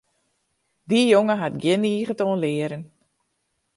Dy 0.89 0.99
jonge 1.11 1.35
hat 1.41 1.55
gjin 1.61 1.81
niget 1.83 2.21
oan 2.25 2.41
learen. 2.43 2.83